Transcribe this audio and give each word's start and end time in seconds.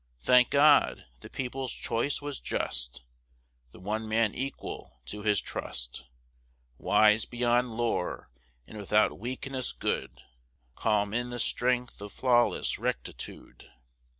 Thank 0.23 0.49
God! 0.49 1.05
the 1.19 1.29
people's 1.29 1.71
choice 1.73 2.23
was 2.23 2.39
just, 2.39 3.03
The 3.69 3.79
one 3.79 4.09
man 4.09 4.33
equal 4.33 4.99
to 5.05 5.21
his 5.21 5.39
trust, 5.39 6.07
Wise 6.79 7.25
beyond 7.25 7.73
lore, 7.73 8.31
and 8.65 8.79
without 8.79 9.19
weakness 9.19 9.71
good, 9.71 10.19
Calm 10.73 11.13
in 11.13 11.29
the 11.29 11.37
strength 11.37 12.01
of 12.01 12.11
flawless 12.11 12.79
rectitude! 12.79 13.69